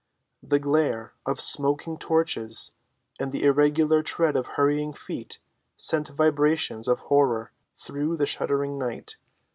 The 0.41 0.57
glare 0.57 1.13
of 1.27 1.39
smoking 1.39 1.95
torches 1.95 2.71
and 3.19 3.31
the 3.31 3.43
irregular 3.43 4.01
tread 4.01 4.35
of 4.35 4.47
hurrying 4.57 4.93
feet 4.93 5.37
sent 5.75 6.07
vibrations 6.07 6.87
of 6.87 7.01
horror 7.01 7.51
through 7.77 8.17
the 8.17 8.25
shuddering 8.25 8.79
night. 8.79 9.17